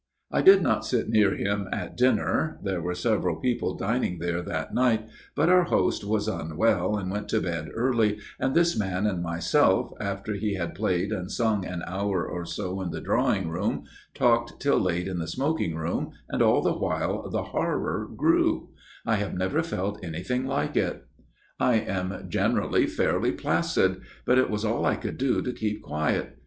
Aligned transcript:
"I 0.31 0.41
did 0.41 0.63
not 0.63 0.83
sit 0.83 1.09
near 1.09 1.35
him 1.35 1.67
at 1.71 1.95
dinner; 1.95 2.57
there 2.63 2.81
were 2.81 2.95
several 2.95 3.35
people 3.35 3.75
dining 3.77 4.17
there 4.17 4.41
that 4.41 4.73
night, 4.73 5.07
but 5.35 5.47
our 5.47 5.65
host 5.65 6.03
was 6.03 6.27
unwell 6.27 6.97
and 6.97 7.11
went 7.11 7.29
to 7.29 7.39
bed 7.39 7.69
early, 7.75 8.17
and 8.39 8.55
this 8.55 8.75
man 8.75 9.05
and 9.05 9.21
myself, 9.21 9.91
after 9.99 10.33
he 10.33 10.55
had 10.55 10.73
played 10.73 11.11
and 11.11 11.29
sung 11.31 11.65
an 11.67 11.83
hour 11.85 12.25
or 12.27 12.45
so 12.47 12.81
in 12.81 12.89
the 12.89 12.99
drawing 12.99 13.49
room, 13.49 13.83
talked 14.15 14.59
till 14.59 14.79
late 14.79 15.07
in 15.07 15.19
the 15.19 15.27
smoking 15.27 15.75
room 15.75 16.13
and 16.29 16.41
all 16.41 16.63
the 16.63 16.73
while 16.73 17.29
the 17.29 17.43
horror 17.53 18.07
grew; 18.07 18.69
I 19.05 19.17
have 19.17 19.35
never 19.35 19.61
felt 19.61 20.03
anything 20.03 20.47
like 20.47 20.75
it. 20.75 21.05
76 21.59 21.59
A 21.59 21.63
MIRROR 21.63 21.75
OF 21.75 21.85
SHALOTT 21.85 22.13
I 22.17 22.17
am 22.23 22.29
generally 22.31 22.87
fairly 22.87 23.31
placid; 23.33 24.01
but 24.25 24.39
it 24.39 24.49
was 24.49 24.65
all 24.65 24.83
I 24.83 24.95
could 24.95 25.19
do 25.19 25.43
to 25.43 25.53
keep 25.53 25.83
quiet. 25.83 26.39